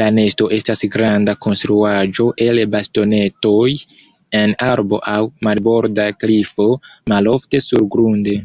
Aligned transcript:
La 0.00 0.04
nesto 0.16 0.44
estas 0.56 0.82
granda 0.96 1.34
konstruaĵo 1.46 2.26
el 2.46 2.60
bastonetoj 2.74 3.66
en 4.42 4.54
arbo 4.70 5.02
aŭ 5.14 5.18
marborda 5.48 6.08
klifo; 6.22 6.68
malofte 7.16 7.64
surgrunde. 7.72 8.38